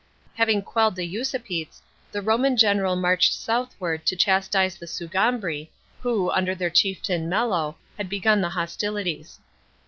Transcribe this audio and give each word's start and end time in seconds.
Having 0.33 0.63
quelled 0.63 0.95
the 0.95 1.05
Usipetes, 1.07 1.79
the 2.11 2.23
Roman 2.23 2.57
general 2.57 2.95
marched 2.95 3.35
southward 3.39 4.03
to 4.07 4.15
chastise 4.15 4.75
the 4.75 4.87
Sugambri, 4.87 5.69
who, 5.99 6.31
under 6.31 6.55
their 6.55 6.71
chieftain 6.71 7.29
Melo, 7.29 7.77
had 7.99 8.09
begun 8.09 8.41
the 8.41 8.49
hostilities. 8.49 9.39